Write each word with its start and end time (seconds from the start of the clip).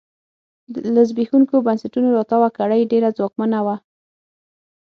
له 0.93 1.01
زبېښونکو 1.09 1.55
بنسټونو 1.67 2.07
راتاوه 2.17 2.49
کړۍ 2.57 2.81
ډېره 2.91 3.09
ځواکمنه 3.17 3.59
وه. 3.65 3.75